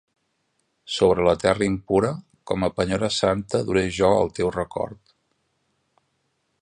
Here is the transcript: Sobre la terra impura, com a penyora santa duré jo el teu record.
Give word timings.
Sobre 0.93 1.25
la 1.27 1.33
terra 1.43 1.67
impura, 1.71 2.09
com 2.51 2.65
a 2.67 2.69
penyora 2.79 3.11
santa 3.17 3.61
duré 3.69 3.85
jo 3.99 4.11
el 4.23 4.33
teu 4.41 4.51
record. 4.57 5.17